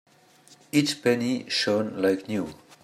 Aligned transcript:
Each 0.71 0.99
penny 0.99 1.47
shone 1.47 2.01
like 2.01 2.27
new. 2.27 2.55